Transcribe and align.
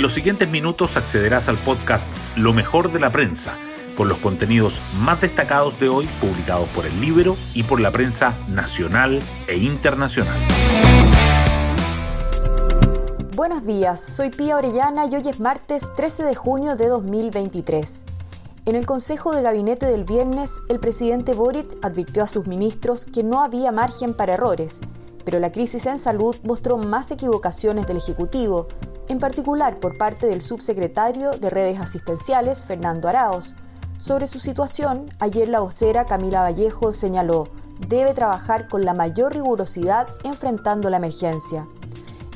En 0.00 0.02
los 0.02 0.14
siguientes 0.14 0.48
minutos 0.48 0.96
accederás 0.96 1.50
al 1.50 1.58
podcast 1.58 2.08
Lo 2.34 2.54
mejor 2.54 2.90
de 2.90 2.98
la 2.98 3.12
prensa, 3.12 3.58
con 3.98 4.08
los 4.08 4.16
contenidos 4.16 4.80
más 4.98 5.20
destacados 5.20 5.78
de 5.78 5.90
hoy 5.90 6.08
publicados 6.22 6.70
por 6.70 6.86
el 6.86 6.98
libro 7.02 7.36
y 7.52 7.64
por 7.64 7.82
la 7.82 7.90
prensa 7.90 8.34
nacional 8.48 9.20
e 9.46 9.58
internacional. 9.58 10.38
Buenos 13.36 13.66
días, 13.66 14.02
soy 14.02 14.30
Pía 14.30 14.56
Orellana 14.56 15.04
y 15.04 15.16
hoy 15.16 15.28
es 15.28 15.38
martes 15.38 15.92
13 15.94 16.22
de 16.22 16.34
junio 16.34 16.76
de 16.76 16.88
2023. 16.88 18.06
En 18.64 18.76
el 18.76 18.86
Consejo 18.86 19.34
de 19.34 19.42
Gabinete 19.42 19.84
del 19.84 20.04
viernes, 20.04 20.62
el 20.70 20.80
presidente 20.80 21.34
Boric 21.34 21.76
advirtió 21.82 22.22
a 22.22 22.26
sus 22.26 22.46
ministros 22.46 23.04
que 23.04 23.22
no 23.22 23.42
había 23.42 23.70
margen 23.70 24.14
para 24.14 24.32
errores, 24.32 24.80
pero 25.26 25.38
la 25.40 25.52
crisis 25.52 25.84
en 25.84 25.98
salud 25.98 26.36
mostró 26.42 26.78
más 26.78 27.10
equivocaciones 27.10 27.86
del 27.86 27.98
Ejecutivo, 27.98 28.66
en 29.10 29.18
particular 29.18 29.80
por 29.80 29.98
parte 29.98 30.28
del 30.28 30.40
subsecretario 30.40 31.32
de 31.32 31.50
redes 31.50 31.80
asistenciales, 31.80 32.62
Fernando 32.62 33.08
Araos. 33.08 33.56
Sobre 33.98 34.28
su 34.28 34.38
situación, 34.38 35.06
ayer 35.18 35.48
la 35.48 35.58
vocera 35.58 36.04
Camila 36.04 36.42
Vallejo 36.42 36.94
señaló, 36.94 37.48
debe 37.88 38.14
trabajar 38.14 38.68
con 38.68 38.84
la 38.84 38.94
mayor 38.94 39.34
rigurosidad 39.34 40.06
enfrentando 40.22 40.90
la 40.90 40.98
emergencia. 40.98 41.66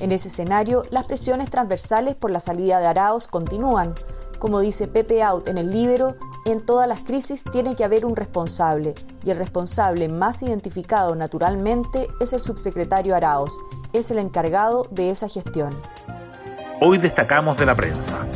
En 0.00 0.10
ese 0.10 0.26
escenario, 0.26 0.82
las 0.90 1.04
presiones 1.04 1.48
transversales 1.48 2.16
por 2.16 2.32
la 2.32 2.40
salida 2.40 2.80
de 2.80 2.86
Araos 2.86 3.28
continúan. 3.28 3.94
Como 4.40 4.58
dice 4.58 4.88
Pepe 4.88 5.22
Out 5.22 5.46
en 5.46 5.58
el 5.58 5.70
libro, 5.70 6.16
en 6.44 6.66
todas 6.66 6.88
las 6.88 7.02
crisis 7.02 7.44
tiene 7.52 7.76
que 7.76 7.84
haber 7.84 8.04
un 8.04 8.16
responsable, 8.16 8.96
y 9.24 9.30
el 9.30 9.38
responsable 9.38 10.08
más 10.08 10.42
identificado 10.42 11.14
naturalmente 11.14 12.08
es 12.18 12.32
el 12.32 12.40
subsecretario 12.40 13.14
Araos, 13.14 13.56
es 13.92 14.10
el 14.10 14.18
encargado 14.18 14.88
de 14.90 15.10
esa 15.10 15.28
gestión. 15.28 15.70
Hoy 16.86 16.98
destacamos 16.98 17.56
de 17.56 17.64
la 17.64 17.74
prensa. 17.74 18.26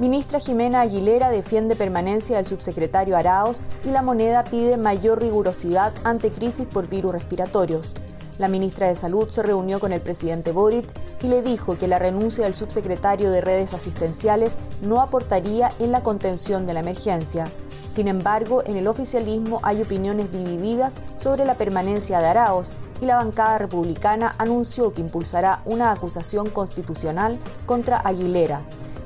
Ministra 0.00 0.40
Jimena 0.40 0.80
Aguilera 0.80 1.30
defiende 1.30 1.76
permanencia 1.76 2.38
del 2.38 2.46
subsecretario 2.46 3.16
Araos 3.16 3.62
y 3.84 3.90
la 3.90 4.02
moneda 4.02 4.42
pide 4.42 4.76
mayor 4.76 5.22
rigurosidad 5.22 5.92
ante 6.02 6.32
crisis 6.32 6.66
por 6.66 6.88
virus 6.88 7.12
respiratorios. 7.12 7.94
La 8.38 8.48
ministra 8.48 8.88
de 8.88 8.96
Salud 8.96 9.28
se 9.28 9.44
reunió 9.44 9.78
con 9.78 9.92
el 9.92 10.00
presidente 10.00 10.50
Boric 10.50 10.92
y 11.22 11.28
le 11.28 11.42
dijo 11.42 11.78
que 11.78 11.86
la 11.86 12.00
renuncia 12.00 12.42
del 12.42 12.56
subsecretario 12.56 13.30
de 13.30 13.40
redes 13.40 13.72
asistenciales 13.72 14.58
no 14.80 15.00
aportaría 15.00 15.70
en 15.78 15.92
la 15.92 16.02
contención 16.02 16.66
de 16.66 16.74
la 16.74 16.80
emergencia. 16.80 17.52
Sin 17.88 18.08
embargo, 18.08 18.64
en 18.66 18.76
el 18.76 18.88
oficialismo 18.88 19.60
hay 19.62 19.80
opiniones 19.80 20.32
divididas 20.32 20.98
sobre 21.14 21.44
la 21.44 21.54
permanencia 21.54 22.18
de 22.18 22.26
Araos 22.26 22.74
y 23.02 23.06
la 23.06 23.16
bancada 23.16 23.58
republicana 23.58 24.34
anunció 24.38 24.92
que 24.92 25.00
impulsará 25.00 25.60
una 25.64 25.90
acusación 25.90 26.48
constitucional 26.48 27.36
contra 27.66 27.98
Aguilera. 27.98 28.62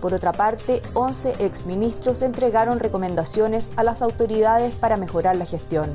Por 0.00 0.14
otra 0.14 0.32
parte, 0.32 0.80
11 0.94 1.34
exministros 1.40 2.22
entregaron 2.22 2.78
recomendaciones 2.78 3.72
a 3.76 3.82
las 3.82 4.00
autoridades 4.00 4.72
para 4.74 4.96
mejorar 4.96 5.36
la 5.36 5.44
gestión. 5.44 5.92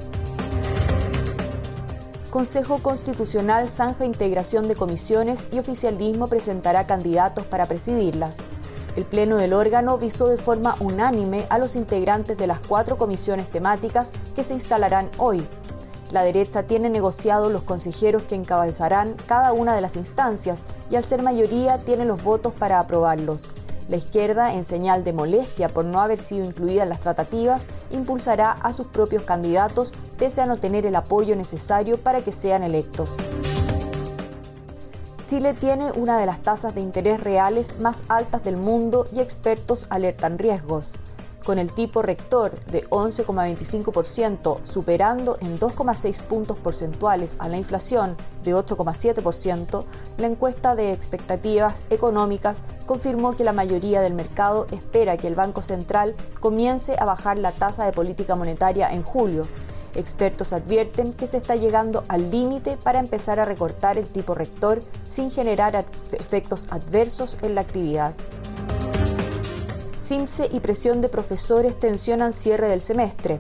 Consejo 2.30 2.80
Constitucional 2.80 3.70
zanja 3.70 4.04
integración 4.04 4.68
de 4.68 4.76
comisiones 4.76 5.48
y 5.54 5.60
oficialismo 5.60 6.28
presentará 6.28 6.86
candidatos 6.86 7.46
para 7.46 7.66
presidirlas. 7.66 8.44
El 8.98 9.06
Pleno 9.06 9.38
del 9.38 9.54
órgano 9.54 9.98
visó 9.98 10.28
de 10.28 10.38
forma 10.38 10.76
unánime 10.82 11.46
a 11.50 11.60
los 11.60 11.78
integrantes 11.78 12.38
de 12.38 12.48
las 12.48 12.60
cuatro 12.60 12.98
comisiones 12.98 13.50
temáticas 13.50 14.12
que 14.36 14.44
se 14.44 14.54
instalarán 14.54 15.10
hoy, 15.18 15.48
la 16.12 16.24
derecha 16.24 16.64
tiene 16.64 16.90
negociado 16.90 17.50
los 17.50 17.64
consejeros 17.64 18.24
que 18.24 18.36
encabezarán 18.36 19.16
cada 19.26 19.54
una 19.54 19.76
de 19.76 19.82
las 19.82 19.96
instancias 19.96 20.66
y 20.90 20.96
al 20.96 21.04
ser 21.04 21.22
mayoría 21.24 21.80
tiene 21.80 22.06
los 22.06 22.24
votos 22.24 22.54
para 22.54 22.80
aprobarlos. 22.80 23.50
La 23.88 23.98
izquierda, 23.98 24.54
en 24.54 24.64
señal 24.64 25.04
de 25.04 25.14
molestia 25.14 25.70
por 25.70 25.86
no 25.86 26.02
haber 26.02 26.20
sido 26.20 26.46
incluida 26.46 26.84
en 26.84 26.90
las 26.90 27.00
tratativas, 27.00 27.68
impulsará 27.92 28.52
a 28.52 28.74
sus 28.74 28.88
propios 28.88 29.24
candidatos 29.24 29.94
pese 30.18 30.42
a 30.42 30.46
no 30.46 30.58
tener 30.58 30.86
el 30.86 30.96
apoyo 30.96 31.36
necesario 31.36 31.98
para 31.98 32.22
que 32.24 32.32
sean 32.32 32.64
electos. 32.64 33.18
Chile 35.28 35.54
tiene 35.54 35.92
una 35.92 36.20
de 36.20 36.28
las 36.28 36.42
tasas 36.42 36.76
de 36.76 36.82
interés 36.82 37.20
reales 37.20 37.80
más 37.80 38.04
altas 38.10 38.44
del 38.44 38.58
mundo 38.58 39.08
y 39.12 39.20
expertos 39.20 39.88
alertan 39.90 40.38
riesgos 40.38 40.94
con 41.46 41.60
el 41.60 41.72
tipo 41.72 42.02
rector 42.02 42.60
de 42.66 42.84
11,25%, 42.90 44.60
superando 44.64 45.38
en 45.40 45.60
2,6 45.60 46.24
puntos 46.24 46.58
porcentuales 46.58 47.38
a 47.40 47.48
la 47.48 47.58
inflación 47.58 48.18
de 48.44 48.56
8,7%, 48.56 49.86
la 50.18 50.28
encuesta 50.28 50.76
de 50.76 50.92
expectativas 50.92 51.84
económicas 51.92 52.62
confirmó 52.88 53.38
que 53.38 53.44
la 53.44 53.54
mayoría 53.54 54.02
del 54.02 54.16
mercado 54.16 54.66
espera 54.72 55.18
que 55.18 55.28
el 55.28 55.36
Banco 55.36 55.62
Central 55.62 56.16
comience 56.40 56.96
a 57.00 57.06
bajar 57.06 57.38
la 57.38 57.52
tasa 57.52 57.86
de 57.86 57.94
política 57.94 58.36
monetaria 58.36 58.90
en 58.90 59.04
julio. 59.04 59.48
Expertos 59.94 60.52
advierten 60.52 61.14
que 61.14 61.28
se 61.28 61.38
está 61.38 61.56
llegando 61.56 62.04
al 62.10 62.32
límite 62.32 62.76
para 62.76 63.00
empezar 63.00 63.40
a 63.40 63.46
recortar 63.46 63.98
el 63.98 64.08
tipo 64.08 64.34
rector 64.34 64.82
sin 65.06 65.32
generar 65.32 65.86
efectos 66.12 66.68
adversos 66.72 67.38
en 67.44 67.56
la 67.56 67.62
actividad. 67.62 68.14
CIMSE 69.98 70.50
y 70.52 70.60
presión 70.60 71.00
de 71.00 71.08
profesores 71.08 71.80
tensionan 71.80 72.34
cierre 72.34 72.68
del 72.68 72.82
semestre. 72.82 73.40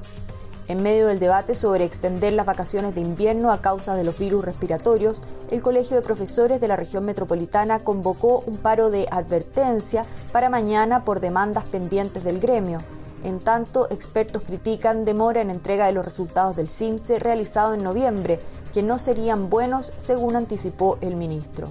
En 0.67 0.81
medio 0.81 1.07
del 1.07 1.19
debate 1.19 1.53
sobre 1.53 1.83
extender 1.83 2.33
las 2.33 2.45
vacaciones 2.45 2.95
de 2.95 3.01
invierno 3.01 3.51
a 3.51 3.61
causa 3.61 3.93
de 3.93 4.03
los 4.03 4.17
virus 4.17 4.45
respiratorios, 4.45 5.21
el 5.51 5.61
Colegio 5.61 5.97
de 5.97 6.01
Profesores 6.01 6.59
de 6.61 6.67
la 6.67 6.75
región 6.75 7.05
metropolitana 7.05 7.79
convocó 7.79 8.43
un 8.47 8.57
paro 8.57 8.89
de 8.89 9.05
advertencia 9.11 10.05
para 10.31 10.49
mañana 10.49 11.03
por 11.03 11.19
demandas 11.19 11.65
pendientes 11.65 12.23
del 12.23 12.39
gremio. 12.39 12.79
En 13.23 13.39
tanto, 13.39 13.87
expertos 13.91 14.43
critican 14.43 15.03
demora 15.03 15.41
en 15.41 15.49
entrega 15.49 15.85
de 15.85 15.91
los 15.91 16.05
resultados 16.05 16.55
del 16.55 16.69
CIMSE 16.69 17.19
realizado 17.19 17.73
en 17.73 17.83
noviembre, 17.83 18.39
que 18.73 18.81
no 18.81 18.97
serían 18.97 19.49
buenos 19.49 19.93
según 19.97 20.35
anticipó 20.35 20.97
el 21.01 21.15
ministro. 21.15 21.67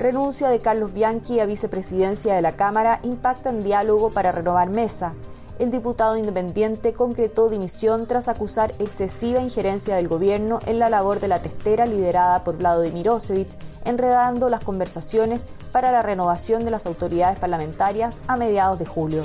Renuncia 0.00 0.48
de 0.48 0.60
Carlos 0.60 0.94
Bianchi 0.94 1.40
a 1.40 1.44
vicepresidencia 1.44 2.34
de 2.34 2.40
la 2.40 2.56
Cámara 2.56 3.00
impacta 3.02 3.50
en 3.50 3.62
diálogo 3.62 4.08
para 4.08 4.32
renovar 4.32 4.70
mesa. 4.70 5.12
El 5.58 5.70
diputado 5.70 6.16
independiente 6.16 6.94
concretó 6.94 7.50
dimisión 7.50 8.06
tras 8.06 8.28
acusar 8.28 8.72
excesiva 8.78 9.42
injerencia 9.42 9.96
del 9.96 10.08
gobierno 10.08 10.60
en 10.64 10.78
la 10.78 10.88
labor 10.88 11.20
de 11.20 11.28
la 11.28 11.42
testera 11.42 11.84
liderada 11.84 12.44
por 12.44 12.56
Vlado 12.56 12.82
Mirosevic, 12.90 13.50
enredando 13.84 14.48
las 14.48 14.64
conversaciones 14.64 15.46
para 15.70 15.92
la 15.92 16.00
renovación 16.00 16.64
de 16.64 16.70
las 16.70 16.86
autoridades 16.86 17.38
parlamentarias 17.38 18.22
a 18.26 18.36
mediados 18.36 18.78
de 18.78 18.86
julio. 18.86 19.22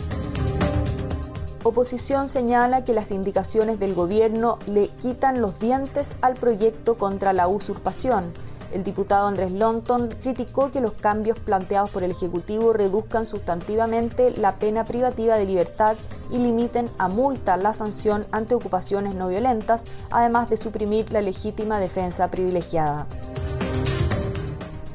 Oposición 1.63 2.27
señala 2.27 2.83
que 2.83 2.93
las 2.93 3.11
indicaciones 3.11 3.79
del 3.79 3.95
gobierno 3.95 4.59
le 4.67 4.89
quitan 4.89 5.39
los 5.39 5.57
dientes 5.57 6.17
al 6.19 6.33
proyecto 6.33 6.97
contra 6.97 7.31
la 7.31 7.47
usurpación 7.47 8.33
el 8.71 8.83
diputado 8.83 9.27
Andrés 9.27 9.51
Lonton 9.51 10.09
criticó 10.21 10.71
que 10.71 10.81
los 10.81 10.93
cambios 10.93 11.39
planteados 11.39 11.89
por 11.89 12.03
el 12.03 12.11
Ejecutivo 12.11 12.73
reduzcan 12.73 13.25
sustantivamente 13.25 14.31
la 14.31 14.55
pena 14.55 14.85
privativa 14.85 15.35
de 15.35 15.45
libertad 15.45 15.95
y 16.31 16.37
limiten 16.37 16.89
a 16.97 17.07
multa 17.07 17.57
la 17.57 17.73
sanción 17.73 18.25
ante 18.31 18.55
ocupaciones 18.55 19.15
no 19.15 19.27
violentas, 19.27 19.85
además 20.11 20.49
de 20.49 20.57
suprimir 20.57 21.11
la 21.11 21.21
legítima 21.21 21.79
defensa 21.79 22.29
privilegiada. 22.29 23.07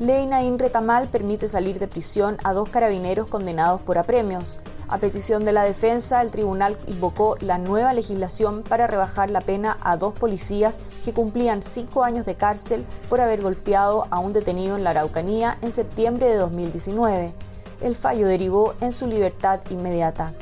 Ley 0.01 0.25
Naín 0.25 0.59
Retamal 0.59 1.09
permite 1.09 1.47
salir 1.47 1.79
de 1.79 1.87
prisión 1.87 2.39
a 2.43 2.55
dos 2.55 2.71
carabineros 2.71 3.29
condenados 3.29 3.83
por 3.83 3.99
apremios. 3.99 4.59
A 4.91 4.99
petición 4.99 5.45
de 5.45 5.53
la 5.53 5.63
defensa, 5.63 6.21
el 6.21 6.33
tribunal 6.33 6.77
invocó 6.89 7.37
la 7.39 7.59
nueva 7.59 7.95
legislación 7.95 8.65
para 8.65 8.89
rebajar 8.89 9.31
la 9.31 9.41
pena 9.41 9.79
a 9.83 9.97
dos 9.97 10.19
policías 10.19 10.81
que 11.05 11.13
cumplían 11.13 11.63
cinco 11.63 12.03
años 12.03 12.27
de 12.27 12.35
cárcel 12.35 12.85
por 13.09 13.21
haber 13.21 13.41
golpeado 13.41 14.09
a 14.11 14.19
un 14.19 14.33
detenido 14.33 14.77
en 14.77 14.83
la 14.83 14.91
Araucanía 14.91 15.59
en 15.63 15.71
septiembre 15.71 16.29
de 16.29 16.35
2019. 16.35 17.33
El 17.81 17.95
fallo 17.95 18.27
derivó 18.27 18.75
en 18.81 18.91
su 18.91 19.07
libertad 19.07 19.61
inmediata. 19.71 20.35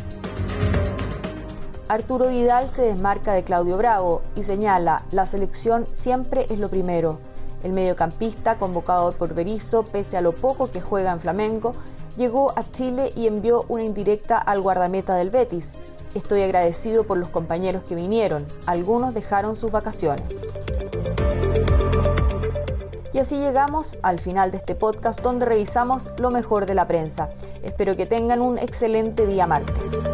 Arturo 1.89 2.29
Vidal 2.29 2.71
se 2.71 2.83
desmarca 2.83 3.35
de 3.35 3.45
Claudio 3.45 3.77
Bravo 3.77 4.23
y 4.35 4.45
señala, 4.45 5.05
la 5.11 5.27
selección 5.27 5.87
siempre 5.91 6.47
es 6.49 6.59
lo 6.59 6.71
primero. 6.71 7.19
El 7.63 7.73
mediocampista, 7.73 8.57
convocado 8.57 9.13
por 9.13 9.35
Berizzo, 9.35 9.83
pese 9.83 10.17
a 10.17 10.21
lo 10.21 10.33
poco 10.33 10.71
que 10.71 10.81
juega 10.81 11.13
en 11.13 11.21
Flamengo, 11.21 11.75
llegó 12.17 12.53
a 12.57 12.71
Chile 12.71 13.13
y 13.17 13.27
envió 13.27 13.65
una 13.69 13.85
indirecta 13.85 14.39
al 14.39 14.61
guardameta 14.61 15.15
del 15.15 15.31
Betis. 15.31 15.75
Estoy 16.15 16.43
agradecido 16.43 17.05
por 17.05 17.19
los 17.19 17.29
compañeros 17.29 17.85
que 17.85 17.95
vinieron. 17.95 18.47
Algunos 18.67 19.15
dejaron 19.15 19.57
sus 19.57 19.71
vacaciones. 19.71 20.49
Y 23.13 23.19
así 23.19 23.37
llegamos 23.37 23.99
al 24.03 24.21
final 24.21 24.51
de 24.51 24.59
este 24.59 24.75
podcast 24.75 25.21
donde 25.21 25.47
revisamos 25.47 26.11
lo 26.19 26.31
mejor 26.31 26.67
de 26.67 26.75
la 26.75 26.87
prensa. 26.87 27.31
Espero 27.63 27.97
que 27.97 28.07
tengan 28.07 28.41
un 28.41 28.59
excelente 28.59 29.27
día 29.27 29.47
martes. 29.47 30.13